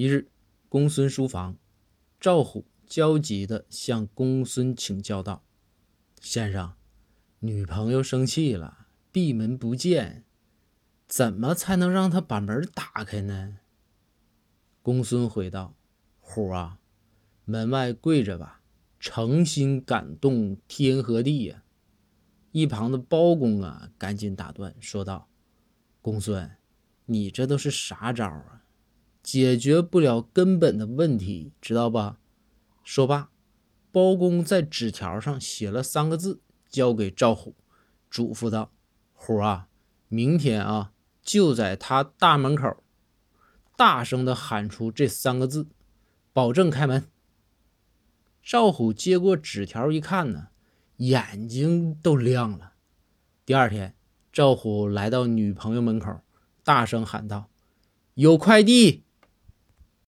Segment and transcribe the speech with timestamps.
[0.00, 0.30] 一日，
[0.70, 1.58] 公孙书房，
[2.18, 5.44] 赵虎焦急地向公孙请教道
[6.22, 6.72] ：“先生，
[7.40, 10.24] 女朋友生气了，闭门不见，
[11.06, 13.58] 怎么才能让她把门打开呢？”
[14.80, 15.76] 公孙回道
[16.18, 16.80] ：“虎啊，
[17.44, 18.62] 门外跪着吧，
[18.98, 21.62] 诚心感动天和地呀。”
[22.52, 25.28] 一旁的包公啊，赶紧打断，说道
[26.00, 26.56] ：“公孙，
[27.04, 28.59] 你这都是啥招啊？
[29.30, 32.18] 解决不了根本的问题，知道吧？”
[32.82, 33.30] 说罢，
[33.92, 37.54] 包公在纸条上写了三个字，交给赵虎，
[38.10, 38.72] 嘱咐道
[39.14, 39.68] ：“虎啊，
[40.08, 40.90] 明天啊，
[41.22, 42.82] 就在他大门口，
[43.76, 45.68] 大声的喊出这三个字，
[46.32, 47.06] 保证开门。”
[48.42, 50.48] 赵虎接过纸条一看呢。
[50.96, 52.72] 眼睛都亮了。
[53.46, 53.94] 第二天，
[54.32, 56.20] 赵虎来到女朋友门口，
[56.64, 57.48] 大声喊道
[58.14, 59.04] ：“有快递！”